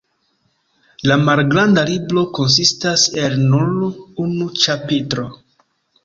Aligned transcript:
La 1.09 1.17
malgranda 1.25 1.83
libro 1.89 2.23
konsistas 2.37 3.03
el 3.25 3.35
nur 3.43 3.67
unu 4.23 4.47
ĉapitro. 4.63 5.27